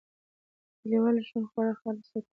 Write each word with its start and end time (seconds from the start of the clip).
د 0.03 0.73
کلیوالي 0.79 1.21
ژوند 1.27 1.49
خواړه 1.51 1.73
خالص 1.79 2.07
او 2.07 2.11
طبیعي 2.11 2.23
وي. 2.23 2.29